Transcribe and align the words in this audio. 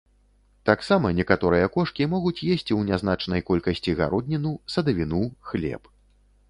Таксама 0.69 1.11
некаторыя 1.19 1.67
кошкі 1.75 2.07
могуць 2.15 2.37
есці 2.53 2.57
ў 2.57 2.81
нязначнай 2.89 3.45
колькасці 3.51 3.95
гародніну, 4.01 4.57
садавіну, 4.77 5.25
хлеб. 5.53 5.83